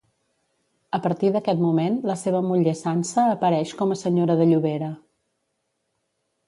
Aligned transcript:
A 0.97 0.99
partir 1.03 1.29
d'aquest 1.35 1.61
moment, 1.65 1.99
la 2.11 2.15
seva 2.23 2.41
muller 2.47 2.73
Sança 2.81 3.29
apareix 3.37 3.75
com 3.83 3.93
a 3.97 4.01
senyora 4.05 4.41
de 4.43 4.53
Llobera. 4.53 4.93